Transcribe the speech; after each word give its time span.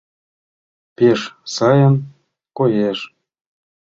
Пеш 0.95 1.19
сайын 1.55 1.95
коеш. 2.57 2.99